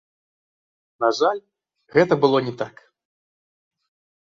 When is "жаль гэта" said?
1.19-2.13